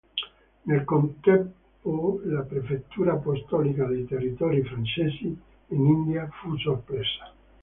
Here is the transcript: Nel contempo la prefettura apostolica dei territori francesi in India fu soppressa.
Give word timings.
Nel 0.63 0.83
contempo 0.83 2.21
la 2.23 2.41
prefettura 2.41 3.13
apostolica 3.13 3.85
dei 3.85 4.07
territori 4.07 4.63
francesi 4.63 5.25
in 5.27 5.85
India 5.85 6.27
fu 6.41 6.57
soppressa. 6.57 7.31